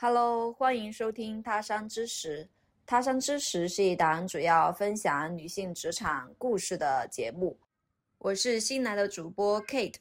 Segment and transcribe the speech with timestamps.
[0.00, 2.48] Hello，欢迎收听他山之石。
[2.86, 7.58] 他山之石是一档主要分享女性职场故事的节目。
[8.18, 9.96] 我是新来的主播 Kate。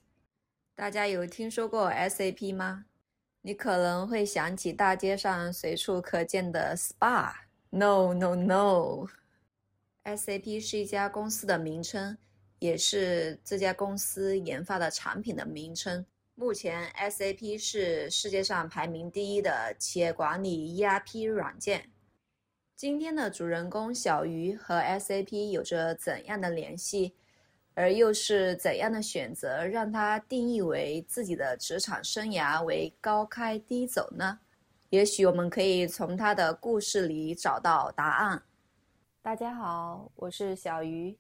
[0.76, 2.86] 大家有听说过 SAP 吗？
[3.42, 7.34] 你可能会想起大街上随处可见的 SPA。
[7.72, 9.10] No No No，SAP
[10.62, 12.16] 是一家公司的名称，
[12.60, 16.06] 也是这家公司研发的产品的名称。
[16.40, 21.90] 目前，SAP 是世界上排名第一的企业管理 ERP 软件。
[22.76, 27.16] 今天的主人公小鱼和 SAP 有着怎样的联系，
[27.74, 34.38] 而又是怎样的选择让他定义为自己的职场生涯为高开低走呢？
[34.92, 38.44] 也许我们可以从他的故事里找到答案。
[39.24, 41.18] 大家好，我是小鱼。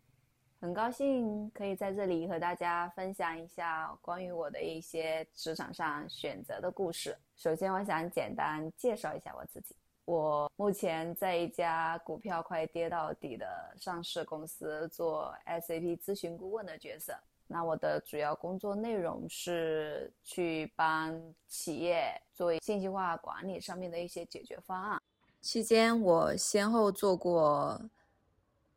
[0.59, 7.15] 很高兴可以在这里和大家分享一下关于我的一些职场上选择的故事。
[7.35, 9.75] 首先，我想简单介绍一下我自己。
[10.05, 13.45] 我目前在一家股票快跌到底的
[13.77, 17.13] 上市公司做 SAP 咨询顾问的角色。
[17.45, 24.99] 那我的主要工作内容是去帮企业做信息化管理上面的一些解决方案。
[25.39, 27.79] 期间，我先后做过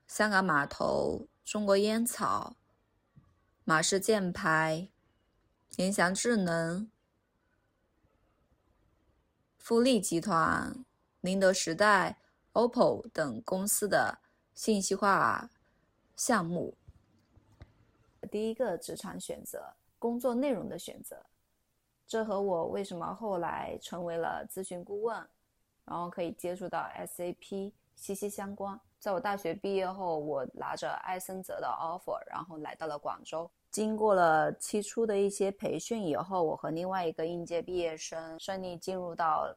[0.06, 1.26] 香港码头。
[1.44, 2.56] 中国烟草、
[3.64, 4.88] 马氏箭牌、
[5.76, 6.90] 联想智能、
[9.58, 10.84] 富力集团、
[11.22, 12.18] 宁德时代、
[12.52, 14.18] OPPO 等公司的
[14.54, 15.50] 信息化
[16.16, 16.76] 项目。
[18.30, 21.26] 第一个职场选择，工作内容的选择，
[22.06, 25.16] 这和我为什么后来成为了咨询顾问，
[25.84, 28.80] 然后可以接触到 SAP 息息相关。
[29.00, 33.50] 在我大学毕业后，我拿着艾森哲的 offer，然后来到了广州。
[33.70, 39.54] 经过了期初的一些培训以后，我和另外一个应届毕业生顺利进入到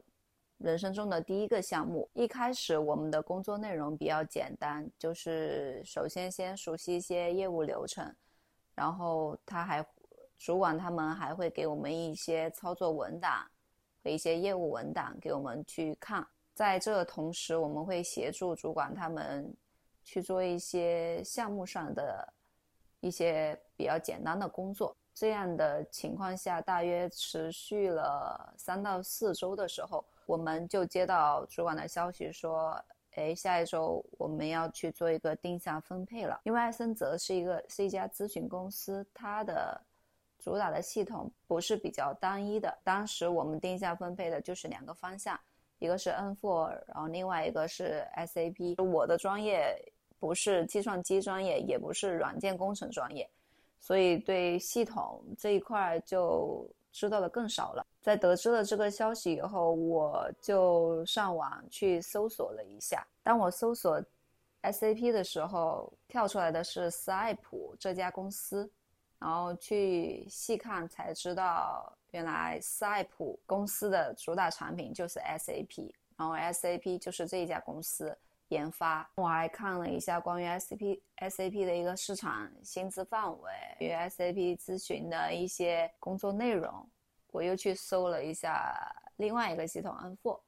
[0.56, 2.08] 人生中的第一个项目。
[2.14, 8.10] 一开始我们的工作内容比较简单，就是首先先熟悉一些业务流程，
[8.74, 9.86] 然后他还
[10.38, 13.44] 主管他们还会给我们一些操作文档
[14.02, 16.26] 和一些业务文档给我们去看。
[16.54, 19.52] 在这同时，我们会协助主管他们
[20.04, 22.32] 去做一些项目上的
[23.00, 24.96] 一些比较简单的工作。
[25.12, 32.80] 这样的情况下，大约持续了三到四周的时候，我们就接到主管的消息说
[33.14, 39.80] ：“哎，下一周我们要去做一个定向分配了。”因为艾森哲是一个是一家咨询公司，它的
[40.38, 42.76] 主打的系统不是比较单一的。
[42.82, 45.38] 当时我们定向分配的就是两个方向。
[45.78, 48.82] 一个是 N4，然后另外一个是 SAP。
[48.82, 49.76] 我的专业
[50.18, 53.28] 不是计算机专业，也不是软件工程专业，
[53.80, 57.84] 所以对系统这一块就知道的更少了。
[58.00, 63.06] 在得知了这个消息以后，我就上网去搜索了一下。
[63.22, 64.02] 当我搜索
[64.62, 68.70] SAP 的时候，跳出来的是斯艾普这家公司，
[69.18, 71.92] 然后去细看才知道。
[72.14, 78.16] 原来赛普公司的主打产品就是 SAP，然后 SAP 就是这一家公司
[78.50, 79.10] 研发。
[79.16, 86.88] 我还看了一下关于 SAP SAP 的一个市场薪资范围与 SAP 咨询的一些工作内容。
[87.32, 88.72] 我又去搜了一下
[89.16, 90.40] 另外一个系统 N4，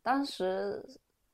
[0.00, 0.82] 当时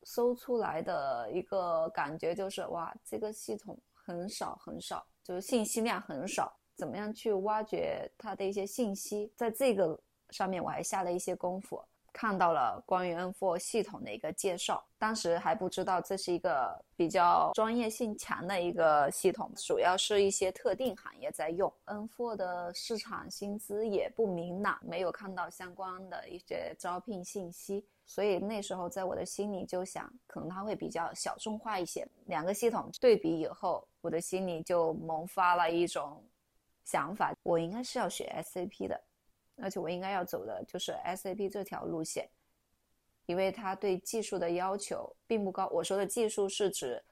[0.03, 6.53] 搜出来的一个感觉就是哇，这个系统很少很少，就是信息量很少。
[6.75, 9.33] 怎么样去挖掘它的一些信息？
[9.37, 9.99] 在这个
[10.31, 14.85] 上面我还下了一些功夫，看到了关于 N4 系统的一个介绍。
[14.99, 21.73] 当时还不知道这是一个比较专业性强的一个系统，主要是一些特定行业在用。
[21.87, 32.09] N4 的市场薪资也不明朗，没有看到相关的一些招聘信息，所以那时候在我的心里就想，可能它会比较小众化一些。
[32.27, 36.25] 两个系统对比以后，我的心里就萌发了一种。
[36.85, 39.01] 想法，我应该是要学 SAP 的，
[39.57, 42.29] 而且我应该要走的就是 SAP 这条路线，
[43.27, 45.67] 因为它对技术的要求并不高。
[45.69, 47.03] 我说的技术是指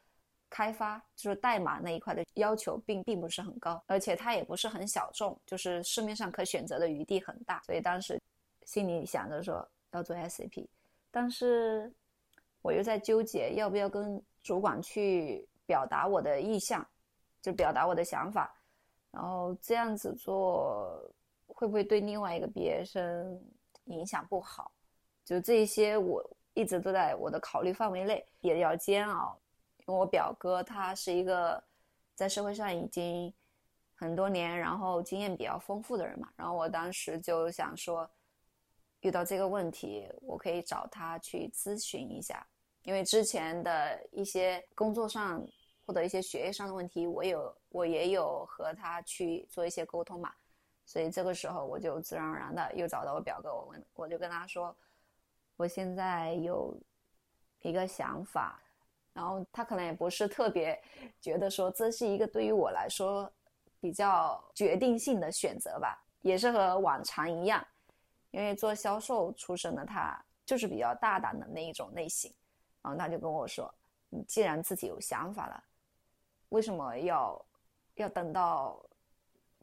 [0.50, 7.62] 开发，就是代码那一块的要求并并不是很高，而且它也不是很小众，就是市面上可选择的余地很大。
[7.64, 8.20] 所以当时
[8.66, 10.66] 心里想着说要做 SAP，
[11.10, 11.90] 但是
[12.60, 16.86] 我又在纠结要不要跟主管去表达我的意向，
[17.40, 18.54] 就表达我的想法。
[19.12, 21.00] 然后这样子做
[21.46, 23.40] 会不会对另外一个毕业生
[23.84, 24.72] 影响不好？
[25.24, 26.24] 就这些，我
[26.54, 29.38] 一直都在我的考虑范围内，也要煎熬。
[29.86, 31.62] 因为我表哥他是一个
[32.14, 33.32] 在社会上已经
[33.94, 36.28] 很多年，然后经验比较丰富的人嘛。
[36.36, 38.08] 然后我当时就想说，
[39.00, 42.46] 遇到这个问题，我可以找他去咨询一下，
[42.84, 45.44] 因为之前的一些工作上
[45.84, 50.32] 或者一些学业上的问题，我有我也有和他去做一些沟通嘛，
[50.84, 54.76] 所以这个时候我就自然而然的又找到我表哥，我问我就跟他说，
[55.56, 56.76] 我现在有
[57.62, 58.62] 一个想法，
[59.12, 60.80] 然后他可能也不是特别
[61.20, 63.30] 觉得说这是一个对于我来说
[63.80, 67.66] 比较决定性的选择吧，也是和往常一样。
[68.30, 72.32] 因为做销售出身的他就是比较大胆的那一种类型，
[72.80, 73.72] 然后他就跟我说
[74.08, 75.62] ：“你既然自己有想法了，
[76.48, 77.44] 为什么要
[78.02, 78.78] 要等到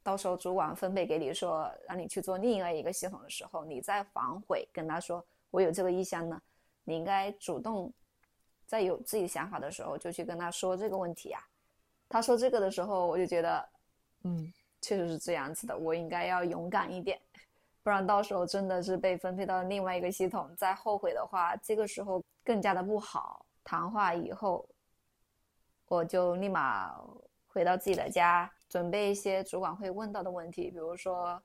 [0.02, 6.42] 到时候主管分配给你说让你去做另外一个系统的时候，你再反悔跟他说我有这个意向呢？
[6.84, 7.94] 你应该主动
[8.66, 11.40] 在有自己想法的时候就去跟他说这个问题呀。”
[12.10, 13.70] 他说这个的时候，我就觉得，
[14.24, 14.52] 嗯，
[14.82, 17.20] 确实是这样子的，我应该要勇敢一点。
[17.84, 23.46] 不然到时候真的是被分配到另外一个系统，再后悔的话，这个时候更加的不好。
[23.64, 24.68] 谈话以后，
[25.88, 27.00] 我就立马
[27.50, 31.42] 回到自己的家，准备一些主管会问到的问题，比如说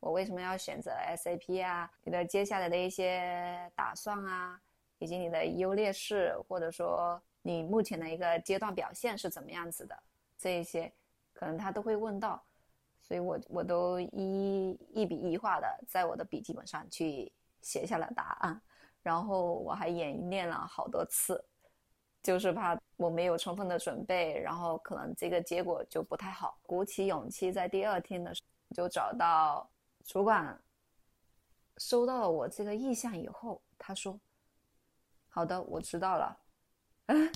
[0.00, 1.90] 我为什么要选择 SAP 啊？
[2.04, 4.60] 你的接下来的一些打算啊，
[4.98, 10.02] 以及你的优劣势，或者说你目前的一个阶段表现是怎么样子的，
[10.38, 10.92] 这一些
[11.32, 12.42] 可能他都会问到。
[13.00, 17.32] 所以，我我都一一笔一画的在我的笔记本上去
[17.62, 18.60] 写下了答案，
[19.02, 21.42] 然后我还演练了好多次，
[22.28, 26.58] 就是怕我没有充分的准备，然后可能这个结果就不太好。
[26.62, 29.66] 鼓起勇气，在第二天的时候就找到
[30.04, 30.62] 主管，
[31.78, 34.20] 收到了我这个意向以后，他说
[35.30, 36.38] ：“好的，我知道了。
[37.08, 37.32] ”嗯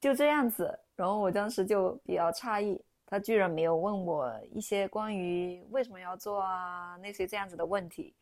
[0.00, 2.82] 就这样子，然后我当时就比较诧异。
[3.04, 8.14] 他居然没有问我一些关于为什么要做啊那些这样子的问题。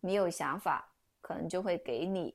[0.00, 2.34] 你有想法，可能就会给你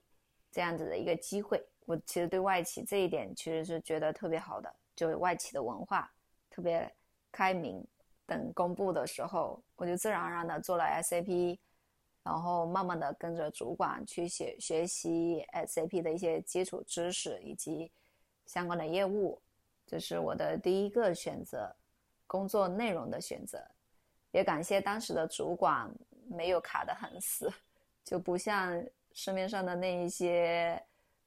[0.52, 1.66] 这样子的一个机会。
[1.90, 6.08] 我其实对外企这一点其实是觉得特别好的，就外企的文化
[6.48, 6.88] 特别
[7.32, 7.84] 开明。
[8.28, 11.58] 等公布的时候，我就自然而然的做了 SAP，
[12.22, 17.92] 然后慢慢的跟着主管去学学习 SAP 的一些基础知识以及
[18.46, 19.42] 相关的业务。
[19.88, 21.76] 这是我的第一个选择。
[22.28, 23.60] 工作内容的选择，
[24.30, 25.92] 也感谢当时的主管
[26.30, 27.52] 没有卡得很死，
[28.06, 28.80] 就不像
[29.12, 30.80] 市面上的那一些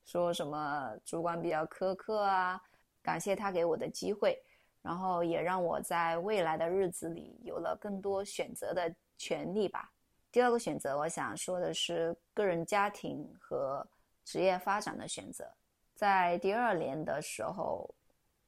[0.05, 2.61] 说什么主管比较苛刻啊。
[3.03, 4.41] 感谢他给我的机会，
[4.81, 9.91] 然后也让我在未来的日子里有了更多选择的权利吧。
[10.31, 13.85] 第二个选择，我想说的是个人家庭和
[14.25, 15.45] 职业发展的选择。
[15.97, 17.93] 在第二年的时候，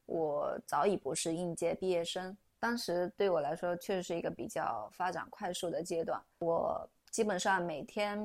[0.06, 2.36] 我早已不是应届毕业生。
[2.60, 6.22] 当时对我来说，确实是一个比较发展快速的阶段。
[6.38, 8.18] 我基本上每天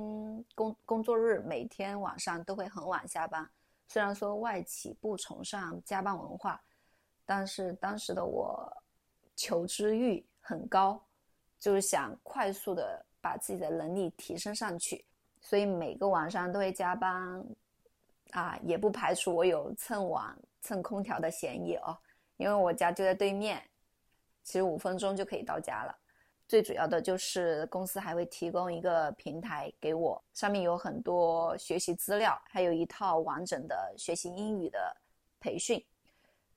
[0.56, 3.48] 工工作日，每天晚上都会很晚下班。
[3.88, 6.60] 虽然说外企不崇尚加班文化，
[7.24, 8.68] 但是当时的我
[9.36, 11.00] 求知欲很高，
[11.60, 15.06] 就是想快速的把自己的能力提升上去，
[15.40, 17.46] 所以每个晚上都会加班。
[18.32, 21.96] 啊，也不排除我有蹭网蹭空调的嫌疑哦，
[22.38, 23.64] 因为我家就在对面。
[24.42, 25.96] 其实五分钟就可以到家了。
[26.50, 34.98] 最主要的就是公司还会提供一个平台给我，上面有很多学习资料，还有一套完整的学习英语的
[35.40, 35.80] 培训。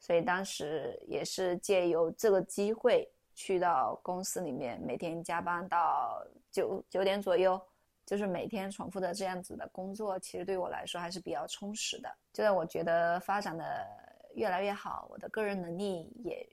[0.00, 7.60] 所以当时也是借由这个机会去到公司里面，每天加班到九九点左右，
[8.06, 12.08] 就是每天重复的这样子的工作，其实对我来说还是比较充实的。
[12.32, 13.86] 就在我觉得发展的
[14.34, 16.48] 越来越好，我的个人能力也。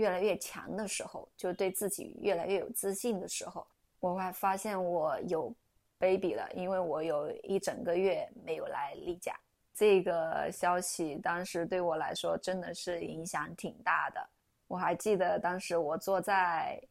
[0.00, 3.66] 越来越强的时候，就对自己越来越有自信的时候，
[3.98, 5.54] 我还发现我有
[5.98, 9.38] baby 了，因为我有一整个月没有来例假。
[9.74, 14.26] 这个消息当时对我来说真的是影响挺大的。
[14.68, 16.82] 我还记得当时我坐在，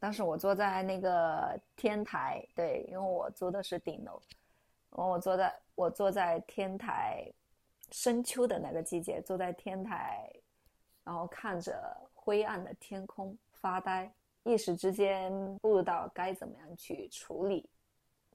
[0.00, 4.18] 当时我坐在那个天台，对，因为我租的是顶楼，
[4.88, 7.30] 我坐在我坐在天台，
[7.90, 10.32] 深秋的那个季节，坐在天台，
[11.04, 11.94] 然后看着。
[12.24, 14.10] 灰暗的天空发呆，
[14.44, 17.68] 一时之间不知道该怎么样去处理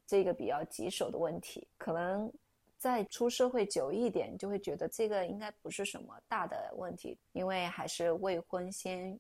[0.06, 1.68] 这个比较棘手的问题。
[1.76, 2.32] 可能
[2.78, 9.20] 再出社会久一点，就会觉得这个应该不是什么大的问题，因为还是未婚先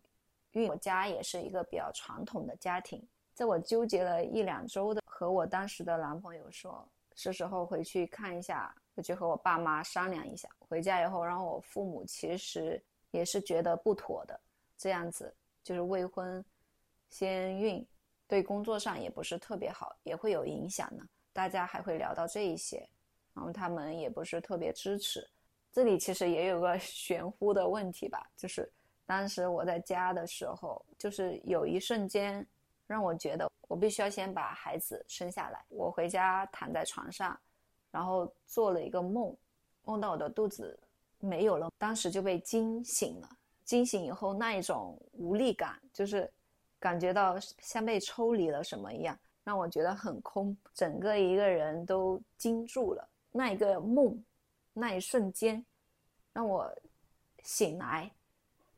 [0.51, 0.69] 孕。
[0.69, 10.47] 我家也是一个比较传统的家庭，在我纠结了一两周的，和我当时的男朋友说，是时候回去看一下，回去和我爸妈商量一下。
[10.59, 14.39] 回家以后，然后我父母其实也是觉得不妥的。
[14.79, 15.31] 这样子
[15.61, 16.43] 就是未婚
[17.09, 17.85] 先孕，
[18.29, 21.03] 对工作上也不是特别好，也会有影响呢。
[21.33, 22.87] 大家还会聊到这一些，
[23.33, 25.29] 然后他们也不是特别支持。
[25.71, 28.71] 这里其实也有个 玄乎的问题吧，就是
[29.05, 32.45] 当时我在家的时候，就是有一瞬间
[32.87, 35.61] 让我觉得我必须要先把孩子生下来。
[35.67, 37.37] 我回家躺在床上，
[37.91, 39.35] 然后做了一个梦，
[39.83, 40.79] 梦到我的肚子
[41.19, 43.29] 没有了，当时就被惊醒了。
[43.69, 46.27] 惊醒以后那一种无力感，就是
[46.79, 49.15] 感觉到像被抽离了什么一样。
[49.43, 53.07] 让我觉得很空，整个一个人都惊住了。
[53.31, 54.19] 那一个梦，
[54.73, 55.63] 那一瞬间，
[56.33, 56.67] 让我
[57.43, 58.11] 醒来，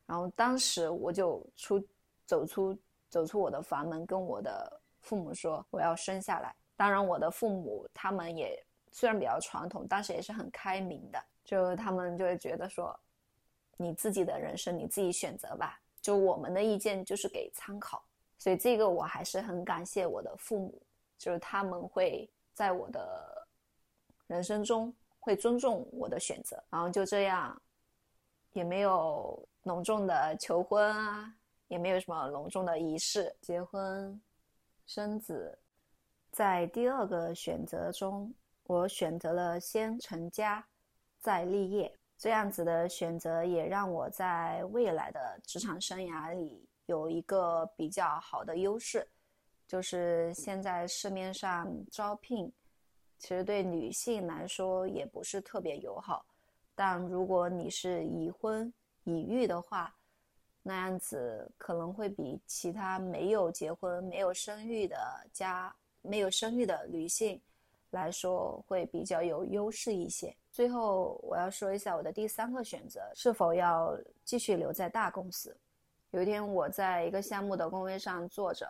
[0.05, 1.81] 然后当时我就出
[2.25, 2.77] 走出
[3.09, 6.53] 走出我的房门，跟我的父母说我要生下来。
[6.75, 12.93] 当然，我的父母他们也虽然比较传统，但是也是很开明的，就他们就会觉得说，
[13.81, 18.03] 你自己的人生你自己选择吧，就我们的意见就是给参考。
[18.37, 20.81] 所以这个我还是很感谢我的父母，
[21.17, 23.47] 就是他们会在我的
[24.27, 27.61] 人生中会尊重我的选择，然后就这样，
[28.53, 31.33] 也没有隆重的求婚啊，
[31.67, 34.19] 也没有什么隆重的仪式，结婚、
[34.85, 35.57] 生子。
[36.31, 38.33] 在第二个选择中，
[38.63, 40.65] 我选择了先成家，
[41.19, 46.63] 再立业，这样子的选择也让我在未来的职场生涯里。
[46.85, 49.07] 有一个比较好的优势，
[49.65, 52.51] 就是现在市面上招聘，
[53.17, 56.23] 其实对女性来说也不是特别友好。
[56.75, 58.71] 但如果你是已婚
[59.03, 59.91] 已育的话，
[60.61, 64.95] 那样子可能会比其他没有结婚、没有生育的
[65.33, 67.41] 家、没有生育的女性
[67.91, 70.35] 来说会比较有优势一些。
[70.51, 75.55] 最后，我要说一下我的第三个选择：是否要继续留在大公司。
[76.09, 78.69] 有一天，我在一个项目的工位上坐着，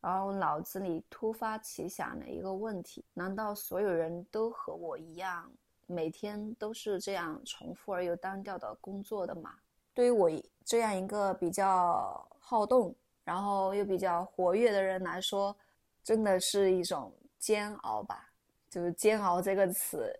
[0.00, 5.48] 然后脑子里突发奇想了一个问题：难道所有人都和我一样，
[5.86, 9.54] 每天都是这样重复而又单调的工作的吗？
[9.94, 10.28] 对于我
[10.64, 15.56] 这样一个比较好动，然后又比较活跃的人来说，
[16.02, 18.27] 真的是一种煎熬吧？
[18.70, 20.12] 就是“煎熬”这个词，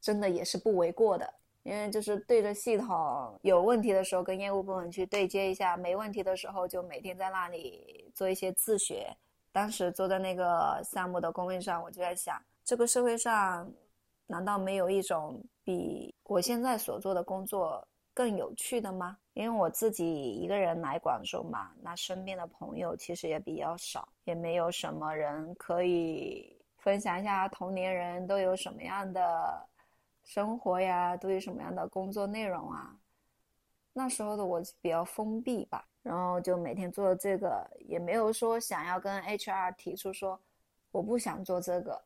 [0.00, 1.34] 真的也是不为过的。
[1.62, 9.10] 因为就是对着系统有问题的时候，跟业务部门去对接一下；没问题的时候，就每天在那里做一些自学。
[9.50, 13.72] 当时坐在那个项目的工位上，我就在想：这个社会上，
[14.26, 19.16] 难道没有一种比我现在所做的工作更有趣的吗？
[19.32, 26.53] 因为我自己一个人来广州嘛，那身边的朋友其实也比较少，也没有什么人可以
[26.84, 29.68] 分享一下同龄人都有什么样的。
[30.26, 32.98] 生活呀，都有什么样的工作内容啊？
[33.92, 40.40] 那时候的我比较封闭吧，然后就每天做这个，也没有说想要跟 HR 提出说
[40.90, 42.02] 我不想做这个，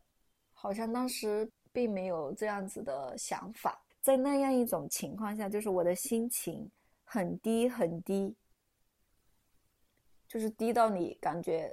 [0.52, 3.80] 好像当时并没有这样子的想法。
[4.00, 6.68] 在那样一种情况下，就是我的心情
[7.04, 8.34] 很低很低，
[10.26, 11.72] 就是低到你感觉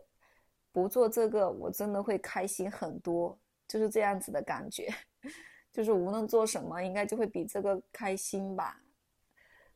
[0.75, 4.93] 不做这个，我真的会开心很多，就是这样子的感觉。
[5.71, 8.77] 就是无论做什么，应该就会比这个开心吧，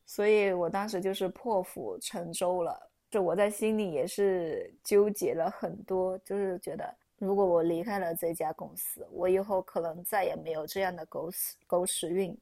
[0.04, 2.90] 所以我当时就是破釜沉舟了。
[3.10, 12.36] 就我在心里也是纠结了很多，就是觉得如果我离开了这家公司，我以后可能再也没有这样的狗屎狗屎运，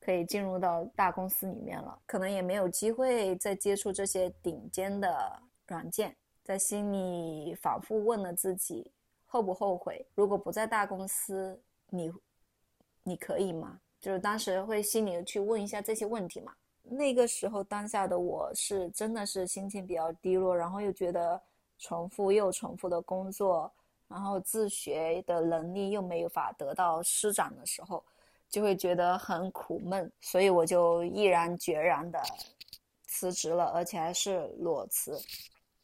[0.00, 6.16] 可以进入到大公司里面了，可能也没有机会再接触这些顶尖的软件。
[6.50, 8.90] 在心里反复问了自己，
[9.24, 10.04] 后不后悔？
[10.16, 11.56] 如果不在大公司，
[11.90, 12.12] 你？
[13.04, 13.78] 你可以吗？
[14.00, 16.52] 就是当时会心里去问一下这些问题嘛。
[16.82, 21.40] 那个时候当下的我是真的是心情比较低落，然后又觉得
[21.78, 23.70] 重复又重复的工作，
[24.08, 28.02] 然后自学的能力又没有法得到施展的时候，
[28.48, 30.10] 就会觉得很苦闷。
[30.20, 32.20] 所以我就毅然决然的
[33.06, 35.16] 辞职了，而且还是裸辞，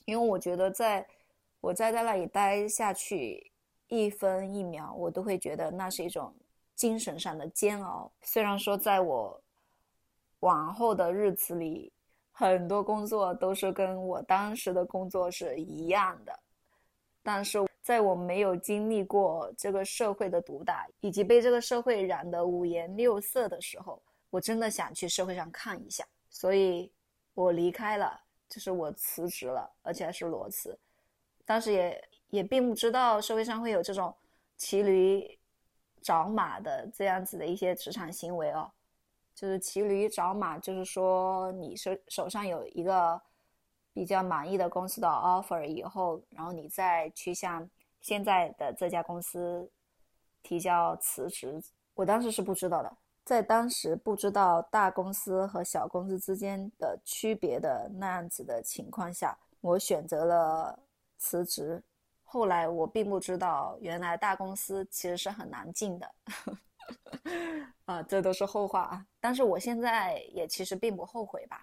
[0.06, 1.06] 因为我觉得在
[1.60, 3.52] 我再在那里待下去
[3.88, 6.34] 一分一秒，我都会觉得那是一种。
[6.75, 9.42] 精神上的煎熬，虽然说在我
[10.40, 11.90] 往后的日子里，
[12.30, 16.38] 很多工作都是跟我当时的工作是一样的，
[17.22, 26.92] 但是在我没有经历过这个社会的毒打，以及被这个社会染得五颜六色的时候，我真的想去社会上看一下，所以
[27.32, 30.78] 我离开了，就是我辞职了，而且还是裸辞。
[31.44, 34.14] 当时也也并不知道社会上会有这种
[34.56, 35.38] 骑驴。
[36.02, 38.70] 找马的这样子的一些职场行为哦，
[39.34, 43.20] 就是骑驴找马，就是说你手手上有一个
[43.92, 47.68] 比较满意的公司的 offer 以后，然后你再去向
[48.00, 49.68] 现在的这家公司
[50.44, 51.60] 提交辞职。
[51.94, 52.96] 我当时是不知道的，
[53.26, 60.78] 在当时不知道大公司和小公司之间的区别的那样子的情况下，我选择了
[61.18, 61.83] 辞职。
[62.23, 66.14] 后来我并不知道，原来大公司其实是很难进的。
[67.87, 69.04] 啊，这都是后话啊！
[69.18, 71.61] 但是我现在也其实并不后悔吧。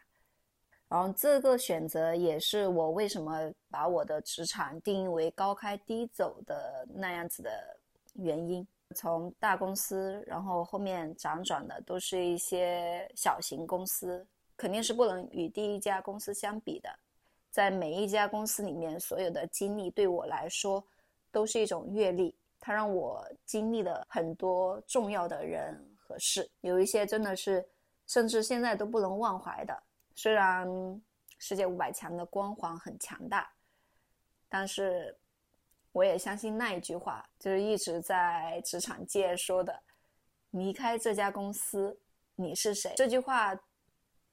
[0.90, 7.80] 然后这个选择也是我为什么把我的职场定义为高开低走的那样子的
[8.16, 8.68] 原因。
[8.94, 16.90] 从大公司，然后后面辗转的都是一些小型公司，肯定是不能与第一家公司相比的。
[17.50, 20.84] 在每一家公司里面，所有的经历对我来说
[21.32, 22.36] 都是一种阅历。
[22.60, 27.68] 它让我经历了很多重要的人和事，有一些真的是
[28.08, 29.84] 甚至现在都不能忘怀的。
[30.16, 30.66] 虽然
[31.38, 33.52] 世界五百强的光环很强大，
[34.48, 35.14] 但是
[35.94, 39.82] 我也相信那一句话，就是一直在职场界说的
[40.52, 41.98] ：“离开这家公司，
[42.36, 43.58] 你是谁？”这句话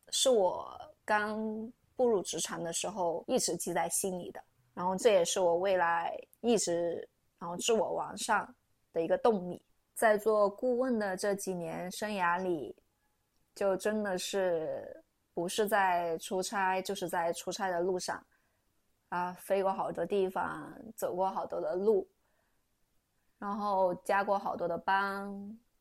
[0.09, 4.43] 是我刚步入职场的时候一直记在心里的，
[4.75, 7.09] 然后这也是我未来一直。
[7.39, 8.47] 然后自我完善
[8.93, 9.63] 的一个动力，
[9.95, 12.77] 在做顾问的这几年生涯里，
[13.55, 15.03] 就真的是
[15.33, 18.23] 不是在出差，就是在出差的路上，
[19.11, 22.09] 啊，飞过好多地方，走过好多的路，
[23.39, 25.29] 然后加过好多的班，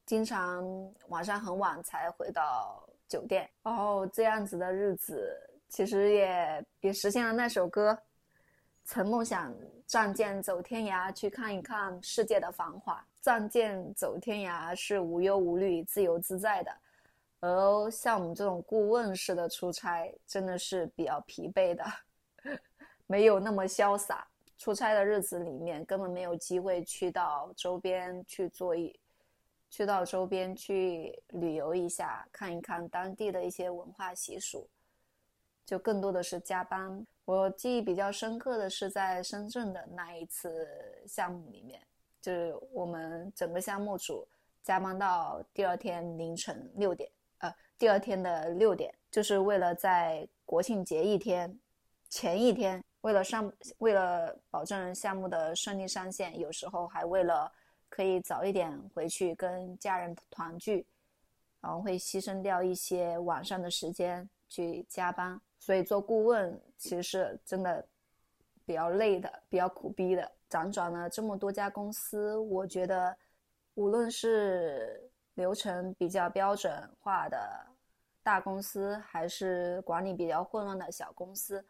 [0.05, 0.63] 经常
[1.07, 5.35] 晚上很晚才回到酒店，然后这样子的日子，
[5.69, 7.97] 其实也也实现了那首歌。
[8.83, 9.53] 曾梦想
[9.85, 13.05] 仗剑走天涯，去看一看世界的繁华。
[13.21, 16.75] 仗剑走天涯是无忧无虑、自由自在的，
[17.41, 21.85] 而像我们这种顾问式的出差，真的是比较疲惫的，
[23.09, 24.27] 没有那么潇洒。
[24.59, 28.93] 出差的日子里面，根本没有机会去到周边去做一，
[29.69, 34.69] 去到周边去旅游一下，看一看当地的一些文化习俗。
[35.65, 37.03] 就更多的是加班。
[37.25, 40.67] 我记忆比较深刻的是在深圳的那一次
[41.07, 41.81] 项目里面，
[42.21, 44.27] 就是我们整个项目组
[44.61, 51.57] 加班到第二天凌晨六点，呃，第二天的六点，就是为了在国庆节一天
[52.09, 57.51] 前一天，为了上，为了保证项目的顺利上线，有时候还为了
[57.87, 60.85] 可以早一点回去跟家人团聚，
[61.61, 65.39] 然后会牺牲掉一些晚上的时间去加班。
[65.59, 67.85] 所以做顾问其实是真的
[68.65, 70.31] 比较累的，比较苦逼的。
[70.49, 73.15] 辗转了这么多家公司，我觉得
[73.75, 77.65] 无论是流程比较标准化的
[78.23, 81.63] 大公司，还是管理比较混乱的小公司，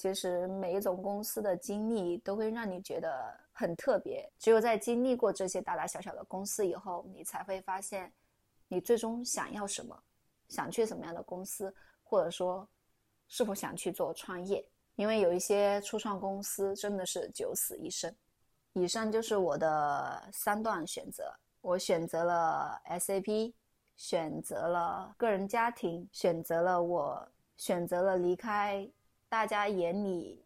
[0.00, 4.26] 其实每一种公司的经历都会让你觉得很特别。
[4.38, 8.10] 只有在经历过这些大大小小的公司以后，你才会发现
[8.66, 10.02] 你最终想要什么，
[10.48, 12.66] 想去什么样的公司，或者说。
[13.32, 14.60] 是否想去做创业？
[14.96, 18.12] 因为有一些初创公司真的是九死一生。
[18.72, 21.32] 以上就是我的三段选择。
[21.60, 23.54] 我选择了 SAP，
[23.94, 28.90] 选择了个人家庭，选择了我选择了离开
[29.30, 30.44] 大家眼里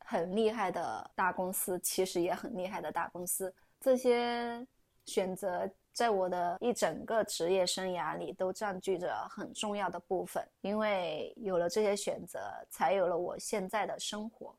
[0.00, 3.54] 很厉害的大公司，其实也很厉害的大公司。
[3.80, 4.66] 这些
[5.06, 5.66] 选择。
[5.94, 10.42] 在我的一整个职业生涯里，都占据着很重要的部分。
[10.62, 14.56] 因为有了这些选择，才有了我现在的生活，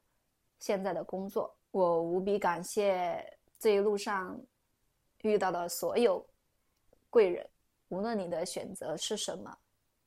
[0.59, 1.51] 现在的工作。
[1.71, 3.25] 我无比感谢
[3.57, 4.39] 这一路上
[5.23, 6.23] 遇到的所有
[7.09, 7.43] 贵人。
[7.87, 9.57] 无论你的选择是什么，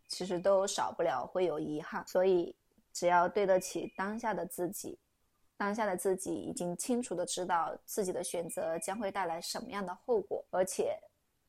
[0.06, 2.06] 其实都少不了会有遗憾。
[2.06, 2.54] 所以，
[2.96, 4.98] 只要对得起当下的自己，
[5.56, 10.98] 当下的自己已经清楚的知道自己的选择将会带来什么样的后果，而且。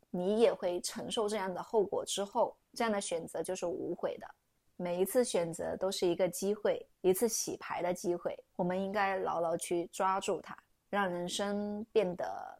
[0.09, 4.27] 你也会承受这样的后果之后，这样的选择就是无悔的。
[4.77, 8.33] 每一次选择都是一个机会，一次洗牌的机会。
[8.55, 10.57] 我们应该牢牢去抓住它，
[10.89, 12.57] 让人生变得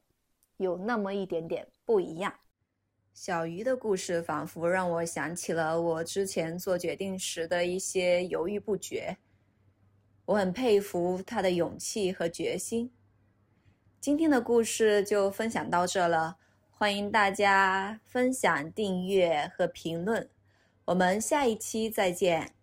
[0.58, 2.32] 有那么一点点不一样。
[3.20, 9.18] 小鱼的故事仿佛让我想起了我之前做决定时的一些犹豫不决。
[10.26, 12.92] 我很佩服他的勇气和决心。
[14.00, 16.38] 今天的故事就分享到这了。
[16.70, 20.30] 欢迎大家分享、订阅和评论，
[20.86, 22.57] 我们下一期再见。